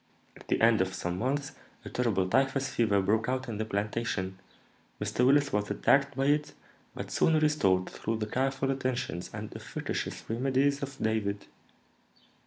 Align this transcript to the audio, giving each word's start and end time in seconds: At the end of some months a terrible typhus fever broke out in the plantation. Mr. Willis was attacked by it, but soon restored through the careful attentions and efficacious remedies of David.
At 0.35 0.47
the 0.47 0.59
end 0.61 0.81
of 0.81 0.95
some 0.95 1.19
months 1.19 1.51
a 1.85 1.89
terrible 1.91 2.27
typhus 2.27 2.69
fever 2.69 3.03
broke 3.03 3.29
out 3.29 3.47
in 3.47 3.59
the 3.59 3.65
plantation. 3.65 4.39
Mr. 4.99 5.23
Willis 5.23 5.53
was 5.53 5.69
attacked 5.69 6.17
by 6.17 6.25
it, 6.25 6.53
but 6.95 7.11
soon 7.11 7.37
restored 7.39 7.87
through 7.87 8.17
the 8.17 8.25
careful 8.25 8.71
attentions 8.71 9.29
and 9.31 9.55
efficacious 9.55 10.27
remedies 10.27 10.81
of 10.81 10.97
David. 10.99 11.45